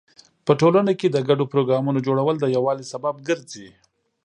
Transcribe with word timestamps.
په 0.45 0.51
ټولنه 0.61 0.91
کې 0.99 1.07
د 1.09 1.17
ګډو 1.27 1.45
پروګرامونو 1.53 2.03
جوړول 2.07 2.35
د 2.39 2.45
یووالي 2.55 2.85
سبب 2.93 3.15
ګرځي. 3.27 3.67